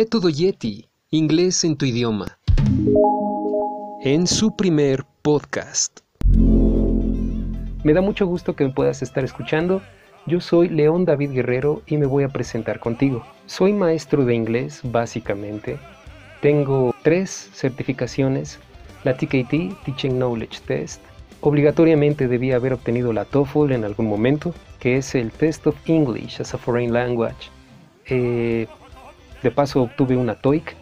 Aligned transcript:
Método 0.00 0.28
Yeti, 0.28 0.88
inglés 1.10 1.64
en 1.64 1.76
tu 1.76 1.84
idioma. 1.84 2.38
En 4.00 4.28
su 4.28 4.54
primer 4.54 5.02
podcast. 5.22 6.02
Me 7.82 7.92
da 7.92 8.00
mucho 8.00 8.24
gusto 8.24 8.54
que 8.54 8.62
me 8.62 8.70
puedas 8.70 9.02
estar 9.02 9.24
escuchando. 9.24 9.82
Yo 10.24 10.40
soy 10.40 10.68
León 10.68 11.04
David 11.04 11.32
Guerrero 11.32 11.82
y 11.84 11.96
me 11.96 12.06
voy 12.06 12.22
a 12.22 12.28
presentar 12.28 12.78
contigo. 12.78 13.26
Soy 13.46 13.72
maestro 13.72 14.24
de 14.24 14.36
inglés, 14.36 14.82
básicamente. 14.84 15.80
Tengo 16.42 16.94
tres 17.02 17.50
certificaciones, 17.52 18.60
la 19.02 19.16
TKT, 19.16 19.82
Teaching 19.84 20.12
Knowledge 20.12 20.60
Test. 20.64 21.02
Obligatoriamente 21.40 22.28
debía 22.28 22.54
haber 22.54 22.74
obtenido 22.74 23.12
la 23.12 23.24
TOEFL 23.24 23.72
en 23.72 23.84
algún 23.84 24.06
momento, 24.06 24.54
que 24.78 24.98
es 24.98 25.16
el 25.16 25.32
Test 25.32 25.66
of 25.66 25.74
English 25.86 26.40
as 26.40 26.54
a 26.54 26.58
Foreign 26.58 26.92
Language. 26.92 27.50
Eh, 28.10 28.68
de 29.42 29.50
paso 29.50 29.82
obtuve 29.82 30.16
una 30.16 30.34
TOEIC. 30.34 30.76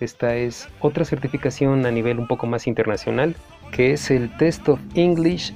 Esta 0.00 0.36
es 0.36 0.68
otra 0.80 1.04
certificación 1.04 1.86
a 1.86 1.90
nivel 1.90 2.18
un 2.18 2.26
poco 2.26 2.46
más 2.46 2.66
internacional, 2.66 3.36
que 3.72 3.92
es 3.92 4.10
el 4.10 4.34
Test 4.36 4.68
of 4.68 4.80
English 4.94 5.52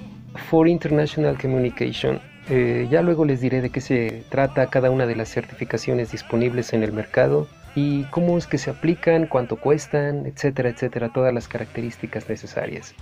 for 0.49 0.69
International 0.69 1.37
Communication. 1.41 2.21
Eh, 2.49 2.89
ya 2.91 3.03
luego 3.03 3.25
les 3.25 3.41
diré 3.41 3.61
de 3.61 3.71
qué 3.71 3.81
se 3.81 4.25
trata 4.31 4.69
cada 4.69 4.91
una 4.91 5.07
de 5.07 5.17
las 5.17 5.29
certificaciones 5.29 6.13
disponibles 6.13 6.73
en 6.73 6.83
el 6.83 6.93
mercado 6.93 7.47
y 7.75 8.05
cómo 8.05 8.39
es 8.39 8.47
que 8.47 8.57
se 8.57 8.71
aplican, 8.71 9.27
cuánto 9.27 9.57
cuestan, 9.57 10.25
etcétera, 10.25 10.71
etcétera, 10.71 11.11
todas 11.13 11.35
las 11.35 11.47
características 11.49 12.29
necesarias. 12.29 12.95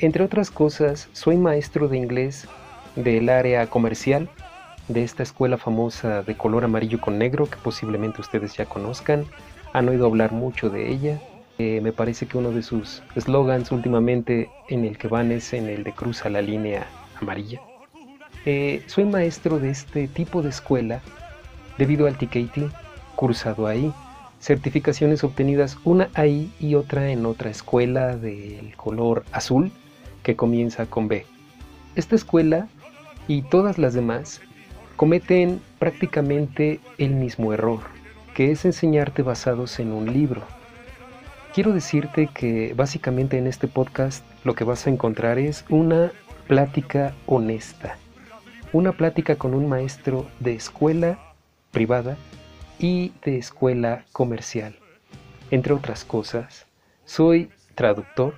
Entre 0.00 0.24
otras 0.24 0.50
cosas, 0.50 1.08
soy 1.12 1.36
maestro 1.36 1.86
de 1.86 1.96
inglés 1.96 2.48
del 2.96 3.28
área 3.28 3.68
comercial 3.68 4.28
de 4.88 5.02
esta 5.02 5.22
escuela 5.22 5.58
famosa 5.58 6.22
de 6.22 6.36
color 6.36 6.64
amarillo 6.64 7.00
con 7.00 7.18
negro 7.18 7.46
que 7.46 7.56
posiblemente 7.56 8.20
ustedes 8.20 8.56
ya 8.56 8.66
conozcan. 8.66 9.26
Han 9.72 9.88
oído 9.88 10.06
hablar 10.06 10.32
mucho 10.32 10.70
de 10.70 10.90
ella. 10.90 11.20
Eh, 11.58 11.80
me 11.82 11.92
parece 11.92 12.26
que 12.26 12.38
uno 12.38 12.50
de 12.50 12.62
sus 12.62 13.02
slogans 13.16 13.72
últimamente 13.72 14.50
en 14.68 14.84
el 14.84 14.98
que 14.98 15.08
van 15.08 15.30
es 15.32 15.52
en 15.52 15.68
el 15.68 15.84
de 15.84 15.92
cruza 15.92 16.28
la 16.28 16.42
línea 16.42 16.86
amarilla. 17.20 17.60
Eh, 18.44 18.82
soy 18.86 19.04
maestro 19.04 19.60
de 19.60 19.70
este 19.70 20.08
tipo 20.08 20.42
de 20.42 20.48
escuela 20.48 21.00
debido 21.78 22.06
al 22.06 22.18
TKT, 22.18 22.72
cursado 23.14 23.66
ahí, 23.66 23.92
certificaciones 24.40 25.22
obtenidas 25.22 25.78
una 25.84 26.08
ahí 26.14 26.52
y 26.58 26.74
otra 26.74 27.10
en 27.10 27.24
otra 27.26 27.50
escuela 27.50 28.16
del 28.16 28.74
color 28.76 29.24
azul 29.30 29.70
que 30.24 30.34
comienza 30.34 30.86
con 30.86 31.06
B. 31.06 31.24
Esta 31.94 32.16
escuela 32.16 32.66
y 33.28 33.42
todas 33.42 33.78
las 33.78 33.94
demás 33.94 34.40
cometen 35.02 35.60
prácticamente 35.80 36.78
el 36.96 37.10
mismo 37.10 37.52
error, 37.52 37.80
que 38.36 38.52
es 38.52 38.64
enseñarte 38.64 39.22
basados 39.22 39.80
en 39.80 39.90
un 39.90 40.12
libro. 40.12 40.42
Quiero 41.52 41.72
decirte 41.72 42.28
que 42.32 42.72
básicamente 42.76 43.36
en 43.36 43.48
este 43.48 43.66
podcast 43.66 44.24
lo 44.44 44.54
que 44.54 44.62
vas 44.62 44.86
a 44.86 44.90
encontrar 44.90 45.40
es 45.40 45.64
una 45.68 46.12
plática 46.46 47.14
honesta, 47.26 47.96
una 48.72 48.92
plática 48.92 49.34
con 49.34 49.54
un 49.54 49.68
maestro 49.68 50.28
de 50.38 50.54
escuela 50.54 51.18
privada 51.72 52.16
y 52.78 53.10
de 53.24 53.38
escuela 53.38 54.04
comercial. 54.12 54.76
Entre 55.50 55.72
otras 55.72 56.04
cosas, 56.04 56.66
soy 57.06 57.50
traductor 57.74 58.34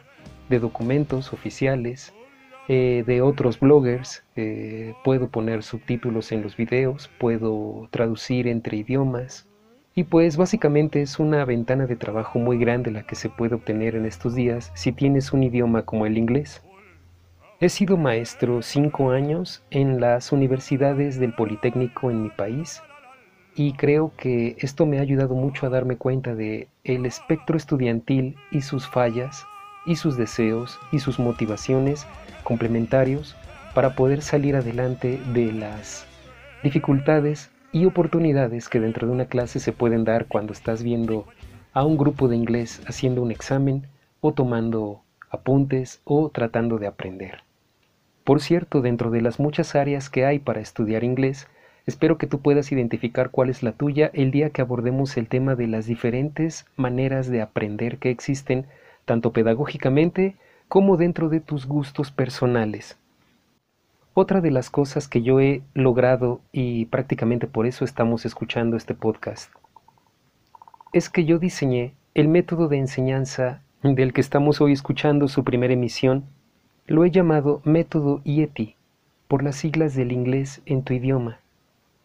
de 0.49 0.61
documentos 0.61 1.35
oficiales, 1.35 2.14
eh, 2.69 3.05
de 3.07 3.21
otros 3.21 3.61
bloggers, 3.61 4.25
eh, 4.37 4.95
puedo 5.05 5.29
poner 5.29 5.63
subtítulos 5.63 6.33
en 6.33 6.43
los 6.43 6.57
videos, 6.57 7.11
puedo 7.19 7.89
traducir 7.91 8.49
entre 8.49 8.79
idiomas 8.79 9.47
y 9.95 10.05
pues 10.05 10.37
básicamente 10.37 11.03
es 11.03 11.19
una 11.19 11.45
ventana 11.45 11.87
de 11.87 11.97
trabajo 11.97 12.39
muy 12.39 12.59
grande 12.59 12.91
la 12.91 13.03
que 13.03 13.17
se 13.17 13.29
puede 13.29 13.55
obtener 13.55 13.95
en 13.95 14.07
estos 14.07 14.35
días 14.35 14.73
si 14.75 14.93
tienes 14.93 15.33
un 15.33 15.43
idioma 15.43 15.83
como 15.83 16.07
el 16.07 16.17
inglés. 16.17 16.63
He 17.61 17.69
sido 17.69 17.97
maestro 17.97 18.63
cinco 18.63 19.11
años 19.11 19.63
en 19.71 20.01
las 20.01 20.33
universidades 20.33 21.21
del 21.21 21.35
Politécnico 21.35 22.11
en 22.11 22.23
mi 22.23 22.31
país 22.31 22.83
y 23.55 23.75
creo 23.75 24.13
que 24.17 24.57
esto 24.59 24.87
me 24.87 24.99
ha 24.99 25.03
ayudado 25.03 25.35
mucho 25.35 25.67
a 25.67 25.71
darme 25.71 25.97
cuenta 25.97 26.35
de 26.35 26.69
el 26.83 27.07
espectro 27.07 27.57
estudiantil 27.57 28.37
y 28.51 28.63
sus 28.63 28.89
fallas 28.89 29.45
y 29.87 29.97
sus 29.97 30.17
deseos 30.17 30.79
y 30.93 30.99
sus 30.99 31.19
motivaciones 31.19 32.07
complementarios 32.43 33.37
para 33.75 33.95
poder 33.95 34.23
salir 34.23 34.57
adelante 34.57 35.21
de 35.33 35.53
las 35.53 36.07
dificultades 36.63 37.51
y 37.73 37.87
oportunidades 37.87 38.69
que 38.69 38.81
dentro 38.81 39.07
de 39.07 39.13
una 39.13 39.27
clase 39.27 39.59
se 39.59 39.73
pueden 39.73 40.05
dar 40.05 40.27
cuando 40.27 40.53
estás 40.53 40.83
viendo 40.83 41.27
a 41.73 41.85
un 41.85 41.99
grupo 41.99 42.29
de 42.29 42.37
inglés 42.37 42.81
haciendo 42.87 43.21
un 43.21 43.33
examen 43.33 43.89
o 44.21 44.33
tomando 44.33 45.03
apuntes 45.29 46.01
o 46.05 46.31
tratando 46.31 46.79
de 46.79 46.87
aprender. 46.87 47.43
Por 48.23 48.41
cierto, 48.41 48.81
dentro 48.81 49.11
de 49.11 49.21
las 49.21 49.39
muchas 49.39 49.75
áreas 49.75 50.09
que 50.09 50.25
hay 50.25 50.39
para 50.39 50.61
estudiar 50.61 51.05
inglés, 51.05 51.49
espero 51.85 52.17
que 52.17 52.27
tú 52.27 52.41
puedas 52.41 52.73
identificar 52.73 53.31
cuál 53.31 53.51
es 53.51 53.63
la 53.63 53.73
tuya 53.73 54.11
el 54.15 54.31
día 54.31 54.51
que 54.51 54.63
abordemos 54.63 55.17
el 55.17 55.29
tema 55.29 55.57
de 55.57 55.67
las 55.67 55.87
diferentes 55.87 56.65
maneras 56.77 57.29
de 57.29 57.43
aprender 57.43 57.99
que 57.99 58.11
existen 58.11 58.67
tanto 59.05 59.33
pedagógicamente 59.33 60.37
como 60.69 60.97
dentro 60.97 61.29
de 61.29 61.41
tus 61.41 61.67
gustos 61.67 62.11
personales. 62.11 62.99
Otra 64.15 64.41
de 64.41 64.51
las 64.51 64.71
cosas 64.71 65.09
que 65.09 65.23
yo 65.23 65.41
he 65.41 65.63
logrado, 65.75 66.41
y 66.53 66.87
prácticamente 66.87 67.47
por 67.47 67.67
eso 67.67 67.85
estamos 67.85 68.25
escuchando 68.25 68.77
este 68.77 68.95
podcast, 68.95 69.53
es 70.93 71.11
que 71.11 71.25
yo 71.25 71.39
diseñé 71.39 71.95
el 72.15 72.29
método 72.29 72.69
de 72.69 72.79
enseñanza 72.79 73.61
del 73.83 74.13
que 74.13 74.21
estamos 74.21 74.61
hoy 74.61 74.73
escuchando 74.73 75.27
su 75.27 75.43
primera 75.43 75.75
emisión, 75.75 76.25
lo 76.87 77.05
he 77.05 77.11
llamado 77.11 77.61
método 77.65 78.21
IETI, 78.25 78.77
por 79.27 79.43
las 79.43 79.57
siglas 79.57 79.95
del 79.95 80.13
inglés 80.13 80.63
en 80.65 80.85
tu 80.85 80.93
idioma. 80.95 81.41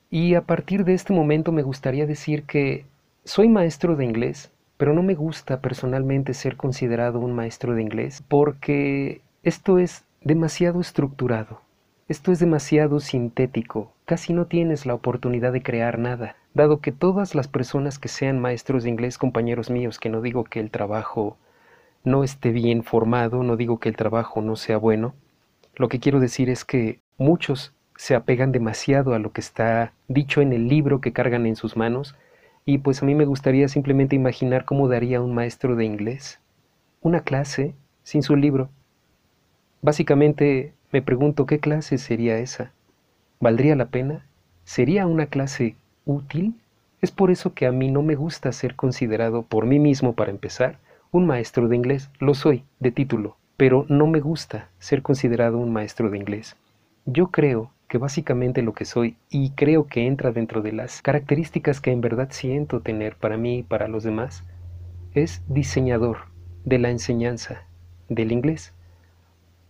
Y 0.09 0.33
a 0.33 0.41
partir 0.41 0.85
de 0.85 0.95
este 0.95 1.13
momento 1.13 1.51
me 1.51 1.61
gustaría 1.61 2.07
decir 2.07 2.43
que 2.43 2.85
soy 3.23 3.47
maestro 3.49 3.95
de 3.95 4.05
inglés, 4.05 4.51
pero 4.79 4.94
no 4.94 5.03
me 5.03 5.13
gusta 5.13 5.59
personalmente 5.59 6.34
ser 6.34 6.56
considerado 6.56 7.19
un 7.19 7.34
maestro 7.34 7.75
de 7.75 7.81
inglés 7.81 8.23
porque 8.29 9.19
esto 9.44 9.78
es 9.78 10.06
demasiado 10.22 10.79
estructurado, 10.79 11.59
esto 12.07 12.31
es 12.31 12.40
demasiado 12.40 13.01
sintético, 13.01 13.91
casi 14.06 14.31
no 14.31 14.45
tienes 14.45 14.85
la 14.85 14.94
oportunidad 14.94 15.51
de 15.51 15.62
crear 15.62 16.00
nada, 16.00 16.38
dado 16.53 16.79
que 16.79 16.94
todas 16.94 17.35
las 17.35 17.50
personas 17.50 18.00
que 18.00 18.07
sean 18.07 18.40
maestros 18.40 18.84
de 18.84 18.90
inglés, 18.90 19.17
compañeros 19.17 19.69
míos, 19.69 20.00
que 20.00 20.07
no 20.07 20.22
digo 20.22 20.45
que 20.45 20.62
el 20.62 20.72
trabajo 20.72 21.35
no 22.06 22.23
esté 22.23 22.51
bien 22.51 22.84
formado, 22.84 23.44
no 23.44 23.57
digo 23.57 23.81
que 23.81 23.90
el 23.90 23.97
trabajo 23.97 24.41
no 24.41 24.56
sea 24.56 24.78
bueno, 24.78 25.13
lo 25.75 25.90
que 25.90 26.00
quiero 26.00 26.22
decir 26.22 26.50
es 26.50 26.63
que 26.63 27.01
muchos 27.17 27.73
se 27.97 28.16
apegan 28.16 28.53
demasiado 28.53 29.13
a 29.13 29.19
lo 29.19 29.34
que 29.34 29.41
está 29.41 29.91
dicho 30.07 30.40
en 30.40 30.53
el 30.53 30.69
libro 30.69 31.01
que 31.01 31.11
cargan 31.11 31.46
en 31.46 31.57
sus 31.57 31.75
manos, 31.75 32.16
y 32.69 32.78
pues 32.78 33.02
a 33.02 33.06
mí 33.06 33.16
me 33.16 33.25
gustaría 33.25 33.68
simplemente 33.68 34.16
imaginar 34.16 34.66
cómo 34.66 34.88
daría 34.88 35.22
un 35.22 35.34
maestro 35.34 35.75
de 35.75 35.85
inglés 35.85 36.40
una 37.02 37.22
clase 37.22 37.74
sin 38.03 38.24
su 38.24 38.35
libro. 38.35 38.69
Básicamente 39.81 40.74
me 40.91 41.02
pregunto 41.02 41.46
qué 41.46 41.59
clase 41.59 41.97
sería 41.97 42.38
esa. 42.38 42.72
¿Valdría 43.40 43.75
la 43.75 43.85
pena? 43.85 44.25
¿Sería 44.66 45.08
una 45.08 45.28
clase 45.28 45.75
útil? 46.06 46.56
Es 47.02 47.12
por 47.12 47.31
eso 47.31 47.53
que 47.53 47.66
a 47.66 47.72
mí 47.72 47.90
no 47.90 48.02
me 48.02 48.16
gusta 48.16 48.52
ser 48.52 48.75
considerado 48.75 49.44
por 49.44 49.66
mí 49.66 49.79
mismo 49.79 50.13
para 50.13 50.31
empezar 50.31 50.78
un 51.12 51.25
maestro 51.25 51.69
de 51.69 51.75
inglés. 51.75 52.09
Lo 52.20 52.34
soy, 52.34 52.66
de 52.79 52.91
título, 52.91 53.38
pero 53.55 53.85
no 53.88 54.08
me 54.08 54.20
gusta 54.20 54.70
ser 54.79 55.02
considerado 55.02 55.58
un 55.58 55.72
maestro 55.72 56.09
de 56.09 56.17
inglés. 56.17 56.58
Yo 57.05 57.28
creo 57.28 57.72
que 57.90 57.97
básicamente 57.97 58.62
lo 58.62 58.74
que 58.74 58.86
soy 58.86 59.18
y 59.30 59.50
creo 59.52 59.88
que 59.88 60.06
entra 60.06 60.32
dentro 60.32 60.62
de 60.62 60.72
las 60.72 61.02
características 61.02 61.82
que 61.82 61.91
en 61.91 62.02
verdad 62.02 62.30
siento 62.32 62.82
tener 62.82 63.16
para 63.16 63.36
mí 63.36 63.58
y 63.58 63.64
para 63.64 63.88
los 63.88 64.03
demás, 64.03 64.46
es 65.16 65.41
diseñador 65.47 66.20
de 66.66 66.78
la 66.78 66.91
enseñanza 66.91 67.64
del 68.08 68.32
inglés. 68.32 68.74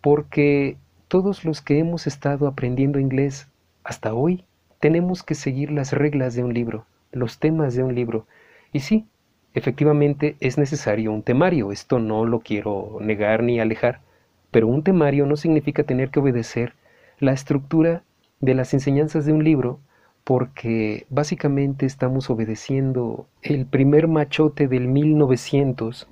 Porque 0.01 0.77
todos 1.07 1.45
los 1.45 1.61
que 1.61 1.79
hemos 1.79 2.07
estado 2.07 2.47
aprendiendo 2.47 2.99
inglés 2.99 3.47
hasta 3.85 4.13
hoy 4.13 4.43
tenemos 4.81 5.23
que 5.23 5.33
seguir 5.33 5.71
las 5.71 5.93
reglas 5.93 6.35
de 6.35 6.43
un 6.43 6.53
libro, 6.53 6.85
los 7.13 7.39
temas 7.39 7.73
de 7.73 7.83
un 7.83 7.95
libro. 7.95 8.27
Y 8.73 8.81
sí, 8.81 9.07
efectivamente 9.53 10.35
es 10.41 10.57
necesario 10.57 11.13
un 11.13 11.23
temario, 11.23 11.71
esto 11.71 11.99
no 11.99 12.25
lo 12.25 12.41
quiero 12.41 12.97
negar 12.99 13.43
ni 13.43 13.61
alejar, 13.61 14.01
pero 14.51 14.67
un 14.67 14.83
temario 14.83 15.25
no 15.25 15.37
significa 15.37 15.83
tener 15.83 16.09
que 16.09 16.19
obedecer 16.19 16.73
la 17.19 17.31
estructura 17.31 18.03
de 18.39 18.53
las 18.53 18.73
enseñanzas 18.73 19.25
de 19.25 19.33
un 19.33 19.43
libro 19.43 19.79
porque 20.23 21.05
básicamente 21.09 21.85
estamos 21.85 22.29
obedeciendo 22.29 23.27
el 23.41 23.65
primer 23.65 24.07
machote 24.07 24.67
del 24.67 24.87
1900 24.87 26.07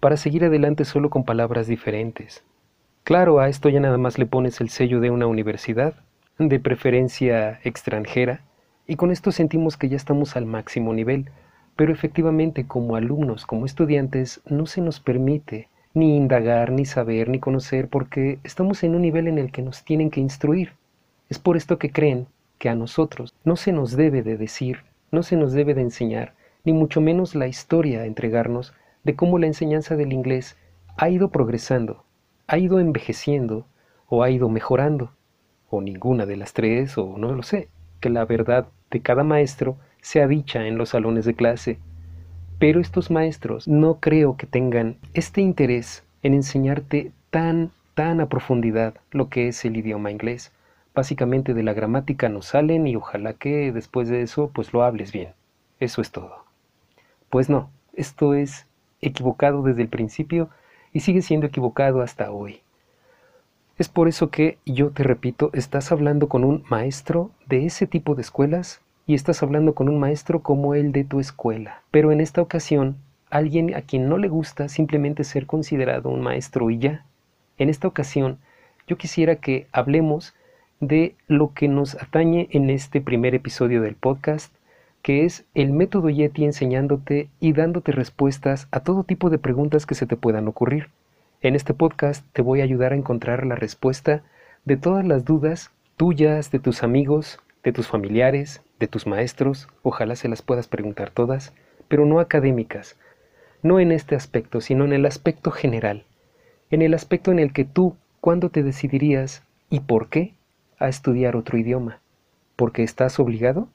para 0.00 0.16
seguir 0.16 0.44
adelante 0.44 0.84
solo 0.84 1.08
con 1.08 1.24
palabras 1.24 1.66
diferentes. 1.66 2.44
Claro, 3.04 3.38
a 3.38 3.48
esto 3.48 3.68
ya 3.68 3.80
nada 3.80 3.98
más 3.98 4.18
le 4.18 4.26
pones 4.26 4.60
el 4.60 4.68
sello 4.68 5.00
de 5.00 5.10
una 5.10 5.26
universidad, 5.26 5.94
de 6.38 6.60
preferencia 6.60 7.60
extranjera, 7.64 8.42
y 8.86 8.96
con 8.96 9.10
esto 9.10 9.32
sentimos 9.32 9.76
que 9.76 9.88
ya 9.88 9.96
estamos 9.96 10.36
al 10.36 10.46
máximo 10.46 10.92
nivel, 10.92 11.30
pero 11.76 11.92
efectivamente 11.92 12.66
como 12.66 12.96
alumnos, 12.96 13.46
como 13.46 13.66
estudiantes, 13.66 14.42
no 14.46 14.66
se 14.66 14.80
nos 14.80 15.00
permite 15.00 15.68
ni 15.94 16.16
indagar, 16.16 16.70
ni 16.70 16.84
saber, 16.84 17.28
ni 17.28 17.38
conocer, 17.38 17.88
porque 17.88 18.38
estamos 18.44 18.82
en 18.82 18.94
un 18.94 19.02
nivel 19.02 19.28
en 19.28 19.38
el 19.38 19.52
que 19.52 19.62
nos 19.62 19.84
tienen 19.84 20.10
que 20.10 20.20
instruir. 20.20 20.72
Es 21.34 21.40
por 21.40 21.56
esto 21.56 21.80
que 21.80 21.90
creen 21.90 22.28
que 22.58 22.68
a 22.68 22.76
nosotros 22.76 23.34
no 23.42 23.56
se 23.56 23.72
nos 23.72 23.96
debe 23.96 24.22
de 24.22 24.36
decir, 24.36 24.84
no 25.10 25.24
se 25.24 25.36
nos 25.36 25.52
debe 25.52 25.74
de 25.74 25.80
enseñar, 25.80 26.32
ni 26.62 26.72
mucho 26.72 27.00
menos 27.00 27.34
la 27.34 27.48
historia 27.48 28.02
a 28.02 28.06
entregarnos 28.06 28.72
de 29.02 29.16
cómo 29.16 29.40
la 29.40 29.48
enseñanza 29.48 29.96
del 29.96 30.12
inglés 30.12 30.56
ha 30.96 31.10
ido 31.10 31.30
progresando, 31.32 32.04
ha 32.46 32.56
ido 32.58 32.78
envejeciendo 32.78 33.66
o 34.06 34.22
ha 34.22 34.30
ido 34.30 34.48
mejorando, 34.48 35.10
o 35.70 35.80
ninguna 35.80 36.24
de 36.24 36.36
las 36.36 36.52
tres, 36.52 36.96
o 36.98 37.18
no 37.18 37.34
lo 37.34 37.42
sé, 37.42 37.68
que 37.98 38.10
la 38.10 38.24
verdad 38.24 38.68
de 38.92 39.00
cada 39.00 39.24
maestro 39.24 39.76
sea 40.02 40.28
dicha 40.28 40.68
en 40.68 40.78
los 40.78 40.90
salones 40.90 41.24
de 41.24 41.34
clase, 41.34 41.80
pero 42.60 42.80
estos 42.80 43.10
maestros 43.10 43.66
no 43.66 43.98
creo 43.98 44.36
que 44.36 44.46
tengan 44.46 44.98
este 45.14 45.40
interés 45.40 46.04
en 46.22 46.32
enseñarte 46.32 47.10
tan, 47.30 47.72
tan 47.94 48.20
a 48.20 48.28
profundidad 48.28 48.94
lo 49.10 49.28
que 49.30 49.48
es 49.48 49.64
el 49.64 49.76
idioma 49.76 50.12
inglés. 50.12 50.52
Básicamente 50.94 51.54
de 51.54 51.62
la 51.62 51.72
gramática 51.72 52.28
no 52.28 52.42
salen 52.42 52.86
y 52.86 52.96
ojalá 52.96 53.34
que 53.34 53.72
después 53.72 54.08
de 54.08 54.22
eso 54.22 54.50
pues 54.54 54.72
lo 54.72 54.82
hables 54.82 55.12
bien. 55.12 55.32
Eso 55.80 56.00
es 56.00 56.10
todo. 56.10 56.44
Pues 57.30 57.48
no, 57.50 57.70
esto 57.94 58.34
es 58.34 58.66
equivocado 59.00 59.62
desde 59.62 59.82
el 59.82 59.88
principio 59.88 60.48
y 60.92 61.00
sigue 61.00 61.22
siendo 61.22 61.46
equivocado 61.46 62.00
hasta 62.00 62.30
hoy. 62.30 62.60
Es 63.76 63.88
por 63.88 64.06
eso 64.06 64.30
que, 64.30 64.58
yo 64.64 64.90
te 64.90 65.02
repito, 65.02 65.50
estás 65.52 65.90
hablando 65.90 66.28
con 66.28 66.44
un 66.44 66.64
maestro 66.68 67.32
de 67.46 67.66
ese 67.66 67.88
tipo 67.88 68.14
de 68.14 68.22
escuelas 68.22 68.80
y 69.04 69.14
estás 69.14 69.42
hablando 69.42 69.74
con 69.74 69.88
un 69.88 69.98
maestro 69.98 70.42
como 70.42 70.76
el 70.76 70.92
de 70.92 71.02
tu 71.02 71.18
escuela. 71.18 71.82
Pero 71.90 72.12
en 72.12 72.20
esta 72.20 72.40
ocasión, 72.40 72.96
alguien 73.30 73.74
a 73.74 73.82
quien 73.82 74.08
no 74.08 74.16
le 74.16 74.28
gusta 74.28 74.68
simplemente 74.68 75.24
ser 75.24 75.46
considerado 75.46 76.08
un 76.08 76.20
maestro 76.20 76.70
y 76.70 76.78
ya. 76.78 77.04
En 77.58 77.68
esta 77.68 77.88
ocasión, 77.88 78.38
yo 78.86 78.96
quisiera 78.96 79.36
que 79.36 79.66
hablemos 79.72 80.34
de 80.80 81.14
lo 81.28 81.52
que 81.54 81.68
nos 81.68 81.94
atañe 81.94 82.48
en 82.50 82.70
este 82.70 83.00
primer 83.00 83.34
episodio 83.34 83.80
del 83.80 83.94
podcast, 83.94 84.54
que 85.02 85.24
es 85.24 85.44
el 85.54 85.72
método 85.72 86.08
Yeti 86.10 86.44
enseñándote 86.44 87.28
y 87.40 87.52
dándote 87.52 87.92
respuestas 87.92 88.68
a 88.70 88.80
todo 88.80 89.04
tipo 89.04 89.30
de 89.30 89.38
preguntas 89.38 89.86
que 89.86 89.94
se 89.94 90.06
te 90.06 90.16
puedan 90.16 90.48
ocurrir. 90.48 90.88
En 91.42 91.54
este 91.54 91.74
podcast 91.74 92.24
te 92.32 92.42
voy 92.42 92.60
a 92.60 92.64
ayudar 92.64 92.92
a 92.92 92.96
encontrar 92.96 93.46
la 93.46 93.54
respuesta 93.54 94.22
de 94.64 94.76
todas 94.76 95.06
las 95.06 95.24
dudas 95.24 95.70
tuyas, 95.96 96.50
de 96.50 96.58
tus 96.58 96.82
amigos, 96.82 97.38
de 97.62 97.72
tus 97.72 97.86
familiares, 97.86 98.62
de 98.80 98.88
tus 98.88 99.06
maestros, 99.06 99.68
ojalá 99.82 100.16
se 100.16 100.28
las 100.28 100.42
puedas 100.42 100.68
preguntar 100.68 101.10
todas, 101.10 101.52
pero 101.88 102.04
no 102.04 102.18
académicas, 102.18 102.96
no 103.62 103.78
en 103.78 103.92
este 103.92 104.16
aspecto, 104.16 104.60
sino 104.60 104.84
en 104.84 104.92
el 104.92 105.06
aspecto 105.06 105.50
general, 105.50 106.04
en 106.70 106.82
el 106.82 106.94
aspecto 106.94 107.30
en 107.30 107.38
el 107.38 107.52
que 107.52 107.64
tú, 107.64 107.96
¿cuándo 108.20 108.50
te 108.50 108.62
decidirías 108.62 109.42
y 109.70 109.80
por 109.80 110.08
qué 110.08 110.34
a 110.84 110.88
estudiar 110.88 111.36
otro 111.36 111.58
idioma? 111.58 112.00
¿Porque 112.56 112.82
estás 112.82 113.18
obligado? 113.18 113.68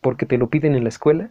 ¿Porque 0.00 0.26
te 0.26 0.38
lo 0.38 0.48
piden 0.48 0.74
en 0.74 0.82
la 0.82 0.88
escuela? 0.88 1.30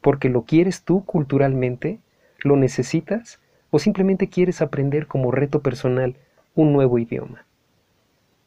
¿Porque 0.00 0.28
lo 0.28 0.42
quieres 0.42 0.82
tú 0.82 1.04
culturalmente? 1.04 1.98
¿Lo 2.38 2.56
necesitas? 2.56 3.40
¿O 3.70 3.78
simplemente 3.78 4.28
quieres 4.28 4.62
aprender 4.62 5.06
como 5.06 5.30
reto 5.30 5.60
personal 5.60 6.16
un 6.54 6.72
nuevo 6.72 6.98
idioma? 6.98 7.44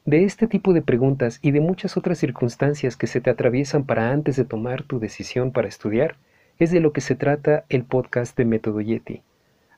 De 0.06 0.26
este 0.26 0.48
tipo 0.48 0.74
de 0.74 0.82
preguntas 0.82 1.40
y 1.42 1.52
de 1.52 1.62
muchas 1.62 1.96
otras 1.96 2.18
circunstancias 2.18 2.98
que 2.98 3.08
se 3.08 3.22
te 3.22 3.30
atraviesan 3.30 3.86
para 3.86 4.12
antes 4.12 4.36
de 4.36 4.44
tomar 4.44 4.84
tu 4.84 5.00
decisión 5.00 5.52
para 5.52 5.70
estudiar, 5.70 6.18
es 6.60 6.72
de 6.72 6.82
lo 6.82 6.92
que 6.92 7.02
se 7.02 7.16
trata 7.16 7.64
el 7.70 7.84
podcast 7.84 8.36
de 8.38 8.46
Método 8.46 8.82
Yeti. 8.82 9.22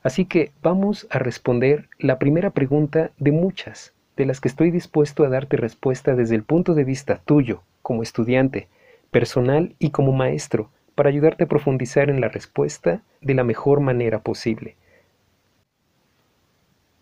Así 0.02 0.24
que 0.24 0.52
vamos 0.62 1.06
a 1.10 1.18
responder 1.18 1.88
la 1.98 2.18
primera 2.18 2.50
pregunta 2.50 3.10
de 3.18 3.32
muchas, 3.32 3.92
de 4.16 4.26
las 4.26 4.40
que 4.40 4.48
estoy 4.48 4.70
dispuesto 4.70 5.24
a 5.24 5.28
darte 5.28 5.56
respuesta 5.56 6.14
desde 6.14 6.34
el 6.34 6.42
punto 6.42 6.74
de 6.74 6.84
vista 6.84 7.20
tuyo, 7.24 7.62
como 7.82 8.02
estudiante, 8.02 8.68
personal 9.10 9.74
y 9.78 9.90
como 9.90 10.12
maestro, 10.12 10.70
para 10.94 11.10
ayudarte 11.10 11.44
a 11.44 11.48
profundizar 11.48 12.10
en 12.10 12.20
la 12.20 12.28
respuesta 12.28 13.02
de 13.20 13.34
la 13.34 13.44
mejor 13.44 13.80
manera 13.80 14.20
posible. 14.20 14.76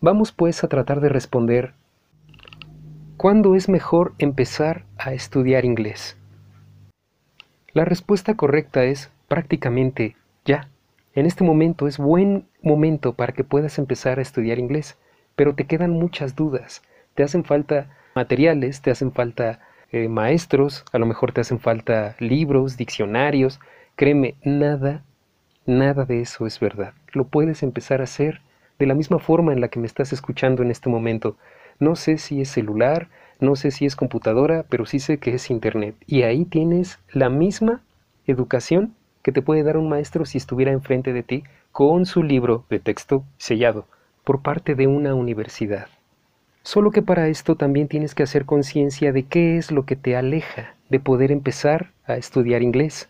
Vamos 0.01 0.31
pues 0.31 0.63
a 0.63 0.67
tratar 0.67 0.99
de 0.99 1.09
responder 1.09 1.73
¿Cuándo 3.17 3.55
es 3.55 3.69
mejor 3.69 4.13
empezar 4.19 4.83
a 4.97 5.13
estudiar 5.13 5.63
inglés? 5.63 6.17
La 7.71 7.85
respuesta 7.85 8.35
correcta 8.35 8.83
es 8.83 9.09
prácticamente 9.29 10.17
ya. 10.43 10.67
En 11.15 11.25
este 11.25 11.45
momento 11.45 11.87
es 11.87 11.97
buen 11.97 12.45
momento 12.61 13.13
para 13.13 13.31
que 13.33 13.45
puedas 13.45 13.79
empezar 13.79 14.19
a 14.19 14.21
estudiar 14.21 14.59
inglés, 14.59 14.97
pero 15.35 15.55
te 15.55 15.65
quedan 15.65 15.91
muchas 15.91 16.35
dudas. 16.35 16.83
Te 17.15 17.23
hacen 17.23 17.45
falta 17.45 17.87
materiales, 18.13 18.81
te 18.81 18.91
hacen 18.91 19.13
falta 19.13 19.59
eh, 19.91 20.09
maestros, 20.09 20.83
a 20.91 20.99
lo 20.99 21.05
mejor 21.05 21.31
te 21.31 21.39
hacen 21.39 21.59
falta 21.59 22.17
libros, 22.19 22.75
diccionarios. 22.75 23.61
Créeme, 23.95 24.35
nada, 24.43 25.01
nada 25.65 26.03
de 26.03 26.19
eso 26.19 26.45
es 26.45 26.59
verdad. 26.59 26.93
Lo 27.13 27.23
puedes 27.23 27.63
empezar 27.63 28.01
a 28.01 28.03
hacer 28.03 28.41
de 28.79 28.85
la 28.85 28.93
misma 28.93 29.19
forma 29.19 29.53
en 29.53 29.61
la 29.61 29.69
que 29.69 29.79
me 29.79 29.87
estás 29.87 30.11
escuchando 30.11 30.61
en 30.61 30.71
este 30.71 30.89
momento. 30.89 31.37
No 31.79 31.95
sé 31.95 32.17
si 32.17 32.41
es 32.41 32.49
celular, 32.49 33.07
no 33.39 33.55
sé 33.55 33.71
si 33.71 33.85
es 33.85 33.95
computadora, 33.95 34.65
pero 34.67 34.85
sí 34.85 34.99
sé 34.99 35.17
que 35.17 35.35
es 35.35 35.49
Internet. 35.49 35.95
Y 36.07 36.23
ahí 36.23 36.43
tienes 36.43 36.99
la 37.13 37.29
misma 37.29 37.81
educación 38.27 38.93
que 39.21 39.31
te 39.31 39.41
puede 39.41 39.63
dar 39.63 39.77
un 39.77 39.87
maestro 39.87 40.25
si 40.25 40.37
estuviera 40.37 40.73
enfrente 40.73 41.13
de 41.13 41.23
ti 41.23 41.43
con 41.71 42.05
su 42.05 42.23
libro 42.23 42.65
de 42.69 42.79
texto 42.79 43.23
sellado 43.37 43.85
por 44.25 44.41
parte 44.41 44.75
de 44.75 44.87
una 44.87 45.15
universidad. 45.15 45.87
Solo 46.65 46.89
que 46.89 47.03
para 47.03 47.27
esto 47.27 47.55
también 47.55 47.87
tienes 47.87 48.15
que 48.15 48.23
hacer 48.23 48.45
conciencia 48.45 49.13
de 49.13 49.27
qué 49.27 49.57
es 49.57 49.69
lo 49.69 49.85
que 49.85 49.95
te 49.95 50.15
aleja 50.15 50.73
de 50.89 50.99
poder 50.99 51.31
empezar 51.31 51.91
a 52.07 52.15
estudiar 52.15 52.63
inglés. 52.63 53.07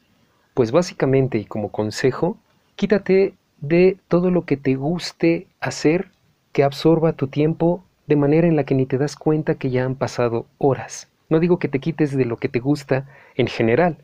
Pues 0.53 0.73
básicamente 0.73 1.37
y 1.37 1.45
como 1.45 1.71
consejo, 1.71 2.37
quítate 2.75 3.33
de 3.61 3.97
todo 4.09 4.29
lo 4.29 4.43
que 4.43 4.57
te 4.57 4.75
guste 4.75 5.47
hacer 5.61 6.09
que 6.51 6.65
absorba 6.65 7.13
tu 7.13 7.27
tiempo 7.27 7.81
de 8.07 8.17
manera 8.17 8.45
en 8.45 8.57
la 8.57 8.65
que 8.65 8.75
ni 8.75 8.85
te 8.85 8.97
das 8.97 9.15
cuenta 9.15 9.55
que 9.55 9.69
ya 9.69 9.85
han 9.85 9.95
pasado 9.95 10.47
horas. 10.57 11.09
No 11.29 11.39
digo 11.39 11.57
que 11.57 11.69
te 11.69 11.79
quites 11.79 12.11
de 12.11 12.25
lo 12.25 12.35
que 12.35 12.49
te 12.49 12.59
gusta 12.59 13.07
en 13.35 13.47
general. 13.47 13.99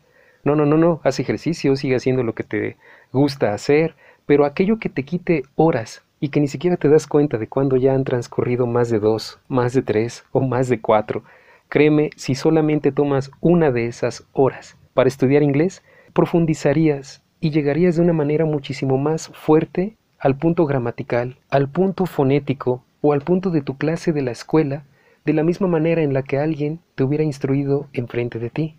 No, 0.45 0.55
no, 0.55 0.65
no, 0.65 0.77
no, 0.77 1.01
haz 1.03 1.19
ejercicio, 1.19 1.75
sigue 1.75 1.97
haciendo 1.97 2.23
lo 2.23 2.35
que 2.35 2.43
te 2.43 2.77
gusta 3.11 3.53
hacer, 3.53 3.95
pero 4.25 4.45
aquello 4.45 4.79
que 4.79 4.87
te 4.87 5.03
quite 5.03 5.43
horas 5.55 6.03
y 6.21 6.29
que 6.29 6.39
ni 6.39 6.47
siquiera 6.47 6.77
te 6.77 6.87
das 6.87 7.07
cuenta 7.07 7.39
de 7.39 7.47
cuando 7.47 7.75
ya 7.75 7.95
han 7.95 8.03
transcurrido 8.03 8.67
más 8.67 8.89
de 8.89 8.99
dos, 8.99 9.39
más 9.49 9.73
de 9.73 9.81
tres 9.81 10.23
o 10.31 10.39
más 10.39 10.69
de 10.69 10.79
cuatro. 10.79 11.23
Créeme, 11.67 12.11
si 12.15 12.35
solamente 12.35 12.91
tomas 12.91 13.31
una 13.41 13.71
de 13.71 13.87
esas 13.87 14.23
horas 14.31 14.77
para 14.93 15.09
estudiar 15.09 15.41
inglés, 15.41 15.81
profundizarías 16.13 17.23
y 17.39 17.49
llegarías 17.49 17.95
de 17.95 18.03
una 18.03 18.13
manera 18.13 18.45
muchísimo 18.45 18.99
más 18.99 19.29
fuerte 19.29 19.97
al 20.19 20.37
punto 20.37 20.67
gramatical, 20.67 21.37
al 21.49 21.67
punto 21.67 22.05
fonético 22.05 22.83
o 23.01 23.13
al 23.13 23.21
punto 23.21 23.49
de 23.49 23.63
tu 23.63 23.77
clase 23.77 24.13
de 24.13 24.21
la 24.21 24.31
escuela 24.31 24.83
de 25.25 25.33
la 25.33 25.43
misma 25.43 25.67
manera 25.67 26.03
en 26.03 26.13
la 26.13 26.21
que 26.21 26.37
alguien 26.37 26.79
te 26.93 27.03
hubiera 27.03 27.23
instruido 27.23 27.87
enfrente 27.93 28.37
de 28.37 28.51
ti. 28.51 28.75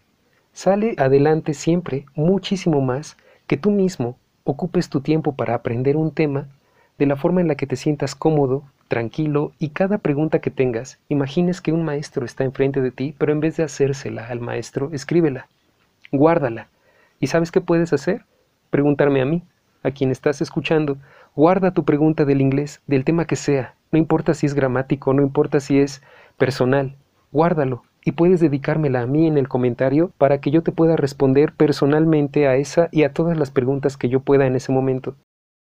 Sale 0.52 0.94
adelante 0.96 1.54
siempre 1.54 2.04
muchísimo 2.14 2.80
más 2.82 3.16
que 3.48 3.56
tú 3.56 3.72
mismo 3.72 4.16
ocupes 4.44 4.88
tu 4.88 5.00
tiempo 5.00 5.34
para 5.34 5.54
aprender 5.54 5.96
un 5.96 6.12
tema 6.12 6.48
de 7.02 7.06
la 7.06 7.16
forma 7.16 7.40
en 7.40 7.48
la 7.48 7.56
que 7.56 7.66
te 7.66 7.74
sientas 7.74 8.14
cómodo, 8.14 8.62
tranquilo 8.86 9.50
y 9.58 9.70
cada 9.70 9.98
pregunta 9.98 10.38
que 10.38 10.52
tengas, 10.52 11.00
imagines 11.08 11.60
que 11.60 11.72
un 11.72 11.84
maestro 11.84 12.24
está 12.24 12.44
enfrente 12.44 12.80
de 12.80 12.92
ti, 12.92 13.12
pero 13.18 13.32
en 13.32 13.40
vez 13.40 13.56
de 13.56 13.64
hacérsela 13.64 14.28
al 14.28 14.38
maestro, 14.38 14.88
escríbela, 14.92 15.48
guárdala. 16.12 16.68
¿Y 17.18 17.26
sabes 17.26 17.50
qué 17.50 17.60
puedes 17.60 17.92
hacer? 17.92 18.24
Preguntarme 18.70 19.20
a 19.20 19.24
mí, 19.24 19.42
a 19.82 19.90
quien 19.90 20.12
estás 20.12 20.40
escuchando, 20.40 20.96
guarda 21.34 21.72
tu 21.72 21.84
pregunta 21.84 22.24
del 22.24 22.40
inglés, 22.40 22.80
del 22.86 23.04
tema 23.04 23.24
que 23.24 23.34
sea, 23.34 23.74
no 23.90 23.98
importa 23.98 24.32
si 24.32 24.46
es 24.46 24.54
gramático, 24.54 25.12
no 25.12 25.22
importa 25.22 25.58
si 25.58 25.80
es 25.80 26.02
personal, 26.38 26.94
guárdalo 27.32 27.82
y 28.04 28.12
puedes 28.12 28.38
dedicármela 28.38 29.00
a 29.00 29.06
mí 29.08 29.26
en 29.26 29.38
el 29.38 29.48
comentario 29.48 30.12
para 30.18 30.40
que 30.40 30.52
yo 30.52 30.62
te 30.62 30.70
pueda 30.70 30.94
responder 30.94 31.52
personalmente 31.52 32.46
a 32.46 32.54
esa 32.54 32.88
y 32.92 33.02
a 33.02 33.12
todas 33.12 33.36
las 33.36 33.50
preguntas 33.50 33.96
que 33.96 34.08
yo 34.08 34.20
pueda 34.20 34.46
en 34.46 34.54
ese 34.54 34.70
momento. 34.70 35.16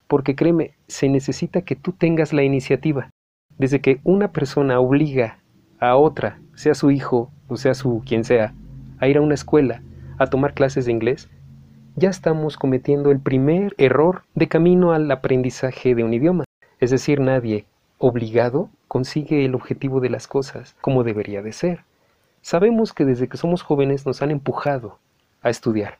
Porque 0.07 0.35
créeme, 0.35 0.73
se 0.87 1.09
necesita 1.09 1.61
que 1.61 1.75
tú 1.75 1.91
tengas 1.91 2.33
la 2.33 2.43
iniciativa. 2.43 3.09
Desde 3.57 3.81
que 3.81 3.99
una 4.03 4.31
persona 4.31 4.79
obliga 4.79 5.39
a 5.79 5.95
otra, 5.95 6.39
sea 6.55 6.73
su 6.73 6.91
hijo 6.91 7.31
o 7.47 7.57
sea 7.57 7.73
su 7.73 8.01
quien 8.05 8.23
sea, 8.23 8.53
a 8.99 9.07
ir 9.07 9.17
a 9.17 9.21
una 9.21 9.35
escuela 9.35 9.81
a 10.17 10.27
tomar 10.27 10.53
clases 10.53 10.85
de 10.85 10.91
inglés, 10.91 11.29
ya 11.95 12.09
estamos 12.09 12.57
cometiendo 12.57 13.11
el 13.11 13.19
primer 13.19 13.73
error 13.77 14.23
de 14.35 14.47
camino 14.47 14.93
al 14.93 15.09
aprendizaje 15.09 15.95
de 15.95 16.03
un 16.03 16.13
idioma. 16.13 16.43
Es 16.79 16.91
decir, 16.91 17.19
nadie, 17.19 17.65
obligado 17.97 18.69
consigue 18.87 19.45
el 19.45 19.55
objetivo 19.55 19.99
de 19.99 20.09
las 20.09 20.27
cosas 20.27 20.75
como 20.81 21.03
debería 21.03 21.41
de 21.41 21.53
ser. 21.53 21.83
Sabemos 22.41 22.93
que 22.93 23.05
desde 23.05 23.27
que 23.27 23.37
somos 23.37 23.63
jóvenes 23.63 24.05
nos 24.05 24.21
han 24.21 24.31
empujado 24.31 24.99
a 25.41 25.49
estudiar. 25.49 25.97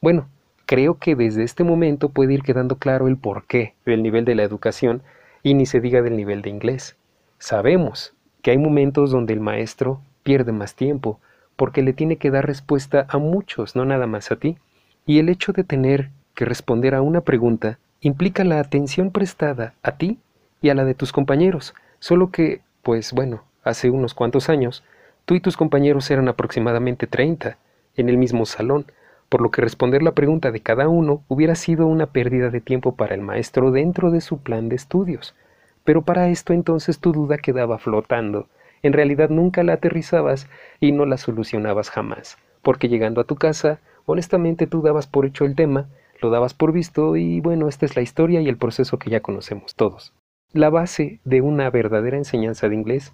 Bueno, 0.00 0.28
creo 0.68 0.98
que 0.98 1.16
desde 1.16 1.44
este 1.44 1.64
momento 1.64 2.10
puede 2.10 2.34
ir 2.34 2.42
quedando 2.42 2.76
claro 2.76 3.08
el 3.08 3.16
porqué 3.16 3.72
del 3.86 4.02
nivel 4.02 4.26
de 4.26 4.34
la 4.34 4.42
educación 4.42 5.00
y 5.42 5.54
ni 5.54 5.64
se 5.64 5.80
diga 5.80 6.02
del 6.02 6.14
nivel 6.14 6.42
de 6.42 6.50
inglés. 6.50 6.94
Sabemos 7.38 8.12
que 8.42 8.50
hay 8.50 8.58
momentos 8.58 9.10
donde 9.10 9.32
el 9.32 9.40
maestro 9.40 10.02
pierde 10.24 10.52
más 10.52 10.74
tiempo 10.74 11.20
porque 11.56 11.80
le 11.80 11.94
tiene 11.94 12.16
que 12.16 12.30
dar 12.30 12.46
respuesta 12.46 13.06
a 13.08 13.16
muchos, 13.16 13.76
no 13.76 13.86
nada 13.86 14.06
más 14.06 14.30
a 14.30 14.36
ti. 14.36 14.58
Y 15.06 15.20
el 15.20 15.30
hecho 15.30 15.54
de 15.54 15.64
tener 15.64 16.10
que 16.34 16.44
responder 16.44 16.94
a 16.94 17.00
una 17.00 17.22
pregunta 17.22 17.78
implica 18.02 18.44
la 18.44 18.60
atención 18.60 19.10
prestada 19.10 19.72
a 19.82 19.92
ti 19.92 20.18
y 20.60 20.68
a 20.68 20.74
la 20.74 20.84
de 20.84 20.94
tus 20.94 21.12
compañeros, 21.12 21.74
solo 21.98 22.30
que, 22.30 22.60
pues 22.82 23.14
bueno, 23.14 23.42
hace 23.64 23.88
unos 23.88 24.12
cuantos 24.12 24.50
años, 24.50 24.84
tú 25.24 25.34
y 25.34 25.40
tus 25.40 25.56
compañeros 25.56 26.10
eran 26.10 26.28
aproximadamente 26.28 27.06
30 27.06 27.56
en 27.96 28.08
el 28.10 28.18
mismo 28.18 28.44
salón, 28.44 28.84
por 29.28 29.42
lo 29.42 29.50
que 29.50 29.62
responder 29.62 30.02
la 30.02 30.12
pregunta 30.12 30.50
de 30.50 30.60
cada 30.60 30.88
uno 30.88 31.22
hubiera 31.28 31.54
sido 31.54 31.86
una 31.86 32.06
pérdida 32.06 32.50
de 32.50 32.60
tiempo 32.60 32.96
para 32.96 33.14
el 33.14 33.20
maestro 33.20 33.70
dentro 33.70 34.10
de 34.10 34.20
su 34.20 34.38
plan 34.38 34.68
de 34.68 34.76
estudios. 34.76 35.34
Pero 35.84 36.02
para 36.02 36.28
esto 36.28 36.52
entonces 36.52 36.98
tu 36.98 37.12
duda 37.12 37.38
quedaba 37.38 37.78
flotando. 37.78 38.48
En 38.82 38.92
realidad 38.92 39.28
nunca 39.30 39.62
la 39.62 39.74
aterrizabas 39.74 40.48
y 40.80 40.92
no 40.92 41.04
la 41.04 41.16
solucionabas 41.16 41.90
jamás, 41.90 42.38
porque 42.62 42.88
llegando 42.88 43.20
a 43.20 43.24
tu 43.24 43.36
casa, 43.36 43.80
honestamente 44.06 44.66
tú 44.66 44.82
dabas 44.82 45.06
por 45.06 45.26
hecho 45.26 45.44
el 45.44 45.56
tema, 45.56 45.88
lo 46.20 46.30
dabas 46.30 46.54
por 46.54 46.72
visto 46.72 47.16
y 47.16 47.40
bueno, 47.40 47.68
esta 47.68 47.86
es 47.86 47.96
la 47.96 48.02
historia 48.02 48.40
y 48.40 48.48
el 48.48 48.56
proceso 48.56 48.98
que 48.98 49.10
ya 49.10 49.20
conocemos 49.20 49.74
todos. 49.74 50.12
La 50.52 50.70
base 50.70 51.20
de 51.24 51.42
una 51.42 51.68
verdadera 51.70 52.16
enseñanza 52.16 52.68
de 52.68 52.74
inglés 52.74 53.12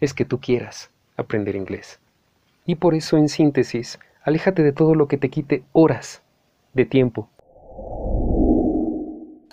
es 0.00 0.14
que 0.14 0.24
tú 0.24 0.40
quieras 0.40 0.90
aprender 1.16 1.56
inglés. 1.56 2.00
Y 2.64 2.76
por 2.76 2.94
eso, 2.94 3.16
en 3.16 3.28
síntesis, 3.28 3.98
Aléjate 4.26 4.64
de 4.64 4.72
todo 4.72 4.96
lo 4.96 5.06
que 5.06 5.18
te 5.18 5.30
quite 5.30 5.62
horas 5.70 6.20
de 6.74 6.84
tiempo. 6.84 7.30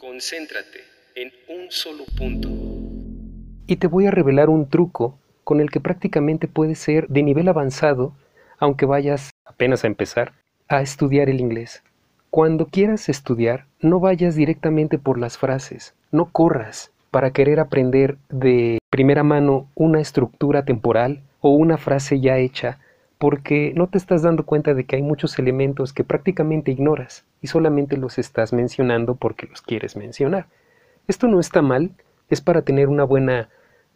Concéntrate 0.01 0.79
en 1.13 1.31
un 1.47 1.69
solo 1.69 2.05
punto. 2.17 2.49
Y 3.67 3.75
te 3.75 3.85
voy 3.85 4.07
a 4.07 4.11
revelar 4.11 4.49
un 4.49 4.67
truco 4.67 5.19
con 5.43 5.61
el 5.61 5.69
que 5.69 5.79
prácticamente 5.79 6.47
puedes 6.47 6.79
ser 6.79 7.07
de 7.07 7.21
nivel 7.21 7.49
avanzado, 7.49 8.15
aunque 8.57 8.87
vayas 8.87 9.29
apenas 9.45 9.83
a 9.83 9.87
empezar, 9.87 10.33
a 10.67 10.81
estudiar 10.81 11.29
el 11.29 11.39
inglés. 11.39 11.83
Cuando 12.31 12.65
quieras 12.65 13.09
estudiar, 13.09 13.67
no 13.79 13.99
vayas 13.99 14.33
directamente 14.33 14.97
por 14.97 15.19
las 15.19 15.37
frases, 15.37 15.93
no 16.11 16.31
corras 16.31 16.91
para 17.11 17.29
querer 17.29 17.59
aprender 17.59 18.17
de 18.29 18.79
primera 18.89 19.21
mano 19.21 19.69
una 19.75 20.01
estructura 20.01 20.65
temporal 20.65 21.21
o 21.41 21.51
una 21.51 21.77
frase 21.77 22.19
ya 22.19 22.39
hecha 22.39 22.79
porque 23.23 23.71
no 23.73 23.87
te 23.87 23.97
estás 23.97 24.21
dando 24.21 24.45
cuenta 24.45 24.73
de 24.73 24.83
que 24.83 24.97
hay 24.97 25.01
muchos 25.01 25.39
elementos 25.39 25.93
que 25.93 26.03
prácticamente 26.03 26.71
ignoras 26.71 27.23
y 27.41 27.47
solamente 27.47 27.95
los 27.95 28.19
estás 28.19 28.51
mencionando 28.51 29.15
porque 29.15 29.47
los 29.47 29.61
quieres 29.61 29.95
mencionar. 29.95 30.47
Esto 31.07 31.29
no 31.29 31.39
está 31.39 31.61
mal, 31.61 31.91
es 32.29 32.41
para 32.41 32.63
tener 32.63 32.89
una 32.89 33.05
buena 33.05 33.47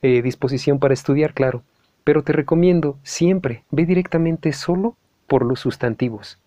eh, 0.01 0.21
disposición 0.21 0.79
para 0.79 0.93
estudiar, 0.93 1.33
claro, 1.33 1.61
pero 2.05 2.23
te 2.23 2.31
recomiendo 2.31 2.97
siempre 3.03 3.65
ve 3.69 3.85
directamente 3.85 4.53
solo 4.53 4.95
por 5.27 5.43
los 5.43 5.59
sustantivos. 5.59 6.39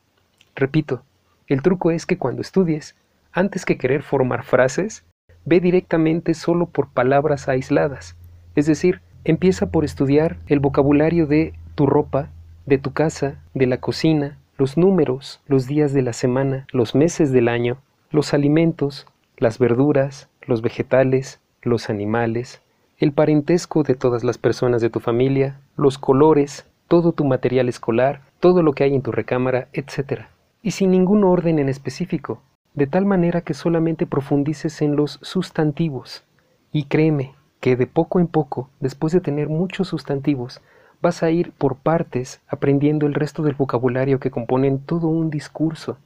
Repito, 0.57 1.03
el 1.49 1.61
truco 1.61 1.91
es 1.91 2.07
que 2.07 2.17
cuando 2.17 2.41
estudies, 2.41 2.97
antes 3.31 3.67
que 3.67 3.77
querer 3.77 4.03
formar 4.03 4.43
frases, 4.43 5.05
ve 5.45 5.61
directamente 5.61 6.33
solo 6.33 6.65
por 6.65 6.89
palabras 6.89 7.47
aisladas. 7.47 8.17
Es 8.57 8.65
decir, 8.65 9.03
empieza 9.25 9.71
por 9.71 9.85
estudiar 9.85 10.39
el 10.47 10.61
vocabulario 10.61 11.27
de 11.27 11.53
tu 11.75 11.85
ropa, 11.85 12.31
de 12.71 12.79
tu 12.79 12.93
casa, 12.93 13.43
de 13.53 13.67
la 13.67 13.79
cocina, 13.79 14.39
los 14.57 14.77
números, 14.77 15.41
los 15.49 15.67
días 15.67 15.93
de 15.93 16.03
la 16.03 16.13
semana, 16.13 16.69
los 16.71 16.95
meses 16.95 17.33
del 17.33 17.49
año, 17.49 17.79
los 18.13 18.33
alimentos, 18.33 19.09
las 19.39 19.59
verduras, 19.59 20.29
los 20.43 20.63
vegetales, 20.63 21.41
los 21.63 21.91
animales, 21.91 22.63
el 22.99 23.13
parentesco 23.13 23.83
de 23.83 23.97
todas 23.97 24.23
las 24.23 24.39
personas 24.39 24.81
de 24.81 24.89
tu 24.89 25.01
familia, 25.01 25.59
los 25.77 25.99
colores, 25.99 26.65
todo 26.87 27.11
tu 27.11 27.25
material 27.25 27.69
escolar, 27.69 28.23
todo 28.39 28.63
lo 28.63 28.73
que 28.73 28.85
hay 28.85 28.95
en 28.95 29.03
tu 29.03 29.11
recámara, 29.11 29.67
etc. 29.73 30.27
Y 30.63 30.71
sin 30.71 30.93
ningún 30.93 31.25
orden 31.25 31.59
en 31.59 31.69
específico, 31.69 32.41
de 32.75 32.87
tal 32.87 33.05
manera 33.05 33.41
que 33.41 33.55
solamente 33.55 34.07
profundices 34.07 34.81
en 34.81 34.95
los 34.95 35.19
sustantivos. 35.23 36.23
Y 36.71 36.85
créeme 36.85 37.35
que 37.59 37.75
de 37.75 37.89
poco 37.89 38.21
en 38.21 38.29
poco, 38.29 38.71
después 38.79 39.13
de 39.13 39.21
tener 39.21 39.49
muchos 39.49 39.89
sustantivos, 39.89 40.61
vas 41.03 41.23
a 41.23 41.31
ir 41.31 41.53
por 41.53 41.77
partes 41.77 42.41
aprendiendo 42.49 43.07
el 43.07 43.15
resto 43.15 43.43
del 43.43 43.55
vocabulario 43.55 44.21
que 44.21 44.31
componen 44.31 44.79
todo 44.79 45.09
un 45.09 45.31
discurso. 45.31 45.99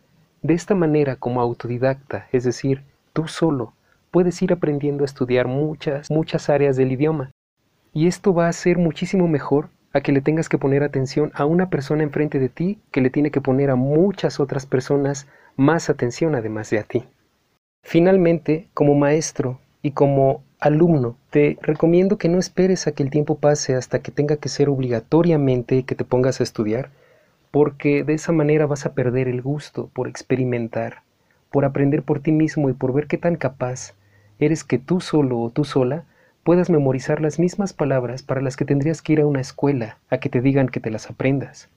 De 0.43 0.55
esta 0.55 0.75
manera, 0.75 1.17
como 1.17 1.41
autodidacta, 1.41 2.29
es 2.33 2.45
decir, 2.45 2.83
tú 3.13 3.27
solo, 3.29 3.73
puedes 4.11 4.41
ir 4.43 4.53
aprendiendo 4.53 5.03
a 5.03 5.07
estudiar 5.07 5.49
muchas, 5.49 6.11
muchas 6.11 6.49
áreas 6.49 6.77
del 6.77 6.93
idioma. 6.93 7.31
Y 7.93 8.07
esto 8.07 8.35
va 8.35 8.49
a 8.49 8.53
ser 8.53 8.79
muchísimo 8.79 9.27
mejor 9.27 9.69
a 9.93 10.01
que 10.01 10.13
le 10.13 10.21
tengas 10.21 10.49
que 10.49 10.59
poner 10.59 10.83
atención 10.83 11.31
a 11.35 11.45
una 11.45 11.71
persona 11.71 12.03
enfrente 12.03 12.39
de 12.39 12.49
ti 12.49 12.79
que 12.91 13.01
le 13.01 13.11
tiene 13.11 13.31
que 13.31 13.41
poner 13.41 13.71
a 13.71 13.77
muchas 13.77 14.41
otras 14.41 14.67
personas 14.67 15.29
más 15.57 15.89
atención 15.89 16.35
además 16.35 16.71
de 16.71 16.81
a 16.81 16.83
ti. 16.83 17.05
Finalmente, 17.85 18.69
como 18.75 18.95
maestro 18.95 19.61
y 19.85 19.91
como 19.91 20.43
alumno, 20.61 21.19
te 21.29 21.59
recomiendo 21.61 22.17
que 22.17 22.31
no 22.31 22.39
esperes 22.39 22.87
a 22.87 22.93
que 22.93 23.03
el 23.03 23.11
tiempo 23.11 23.37
pase 23.37 23.75
hasta 23.75 23.99
que 23.99 24.11
tenga 24.11 24.39
que 24.39 24.49
ser 24.49 24.71
obligatoriamente 24.71 25.83
que 25.83 25.95
te 25.95 26.07
pongas 26.07 26.41
a 26.41 26.43
estudiar, 26.43 26.89
porque 27.51 28.03
de 28.03 28.15
esa 28.15 28.33
manera 28.33 28.65
vas 28.65 28.87
a 28.87 28.95
perder 28.95 29.29
el 29.29 29.43
gusto 29.43 29.91
por 29.93 30.09
experimentar, 30.09 31.03
por 31.51 31.67
aprender 31.67 32.03
por 32.03 32.21
ti 32.21 32.33
mismo 32.33 32.71
y 32.71 32.73
por 32.73 32.95
ver 32.95 33.07
qué 33.07 33.19
tan 33.19 33.37
capaz 33.37 33.95
eres 34.39 34.65
que 34.65 34.79
tú 34.79 35.03
solo 35.03 35.39
o 35.39 35.51
tú 35.51 35.65
sola 35.65 36.05
puedas 36.45 36.71
memorizar 36.71 37.21
las 37.21 37.39
mismas 37.39 37.75
palabras 37.75 38.23
para 38.23 38.41
las 38.41 38.57
que 38.57 38.65
tendrías 38.65 39.03
que 39.03 39.13
ir 39.13 39.21
a 39.21 39.27
una 39.27 39.43
escuela 39.43 39.99
a 40.09 40.17
que 40.17 40.31
te 40.31 40.41
digan 40.41 40.71
que 40.71 40.81
te 40.81 40.91
las 40.91 41.11
aprendas. 41.11 41.69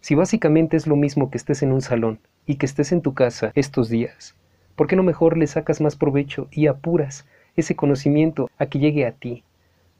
Si 0.00 0.14
básicamente 0.14 0.76
es 0.76 0.86
lo 0.86 0.94
mismo 0.94 1.32
que 1.32 1.38
estés 1.38 1.64
en 1.64 1.72
un 1.72 1.80
salón 1.80 2.20
y 2.46 2.58
que 2.58 2.66
estés 2.66 2.92
en 2.92 3.02
tu 3.02 3.12
casa 3.12 3.50
estos 3.56 3.88
días, 3.88 4.36
¿por 4.76 4.86
qué 4.86 4.94
no 4.94 5.02
mejor 5.02 5.36
le 5.36 5.48
sacas 5.48 5.80
más 5.80 5.96
provecho 5.96 6.46
y 6.52 6.68
apuras 6.68 7.26
ese 7.56 7.74
conocimiento 7.74 8.50
a 8.58 8.66
que 8.66 8.78
llegue 8.78 9.06
a 9.06 9.12
ti. 9.12 9.44